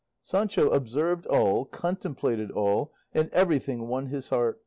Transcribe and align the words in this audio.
Sancho 0.23 0.71
observed 0.71 1.27
all, 1.27 1.63
contemplated 1.63 2.49
all, 2.49 2.91
and 3.13 3.29
everything 3.29 3.87
won 3.87 4.07
his 4.07 4.29
heart. 4.29 4.59